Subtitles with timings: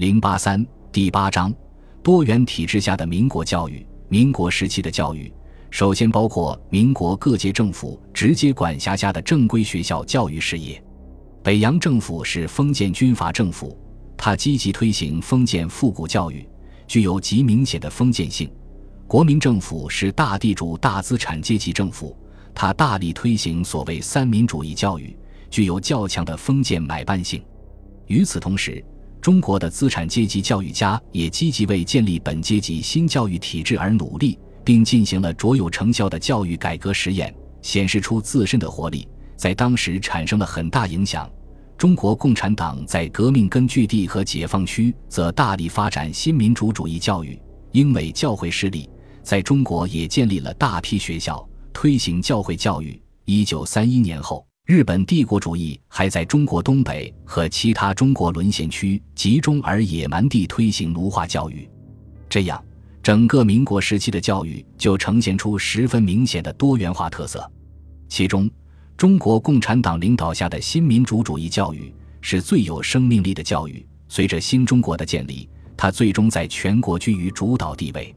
[0.00, 1.54] 零八三第八章：
[2.02, 3.86] 多元体制下的民国教育。
[4.08, 5.30] 民国时期的教育，
[5.70, 10.82] 首先包括民国各界政府直接管辖下的正规学校教育事业。
[11.42, 13.78] 北洋政府是封建军阀政府，
[14.16, 16.48] 它积极推行封建复古教育，
[16.86, 18.50] 具有极明显的封建性。
[19.06, 22.16] 国民政府是大地主大资产阶级政府，
[22.54, 25.14] 它大力推行所谓三民主义教育，
[25.50, 27.44] 具有较强的封建买办性。
[28.06, 28.82] 与此同时，
[29.20, 41.30] 中国的资产阶级教育家也积极为建立本阶级新教育体制而努力，并进行了卓有成效的教育改革实验，显示出自身的活力，在当时产生了很大影响。
[41.76, 47.40] 中国共产党在革命根据地和解放区则大力发展新民主主义教育，
[47.72, 48.88] 英美教会势力
[49.22, 53.00] 在中国也建立了大批学校，推行教会教育。
[53.26, 54.49] 一九三一年后。
[54.70, 61.68] 日本帝国主义还在中国东北和其他中国沦陷区集中而野蛮地推行奴化教育，
[62.28, 62.64] 这样
[63.02, 67.50] 整个民国时期的教育就呈现出十分明显的多元化特色。
[68.08, 68.48] 其中，
[68.96, 73.84] 中国共产党领导下的新民主主义教育是最有生命力的教育。
[74.06, 78.14] 随着新中国的建立，它最终在全国居于主导地位。